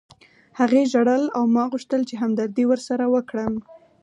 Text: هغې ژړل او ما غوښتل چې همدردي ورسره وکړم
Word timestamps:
هغې 0.59 0.83
ژړل 0.91 1.23
او 1.37 1.43
ما 1.55 1.63
غوښتل 1.71 2.01
چې 2.09 2.15
همدردي 2.21 2.63
ورسره 2.67 3.05
وکړم 3.13 3.53